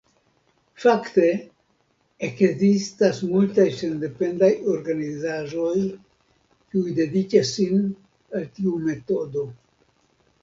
[0.83, 1.25] Fakte,
[2.27, 5.75] ekzistas multaj sendependaj organizaĵoj,
[6.73, 7.85] kiuj dediĉas sin
[8.39, 9.45] al tiu metodo.